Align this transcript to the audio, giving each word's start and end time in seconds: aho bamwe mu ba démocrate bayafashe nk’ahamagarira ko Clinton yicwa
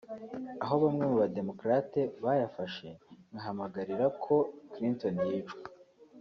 aho 0.63 0.75
bamwe 0.83 1.03
mu 1.09 1.15
ba 1.21 1.27
démocrate 1.37 2.01
bayafashe 2.23 2.87
nk’ahamagarira 3.31 4.05
ko 4.23 4.35
Clinton 4.73 5.15
yicwa 5.29 5.61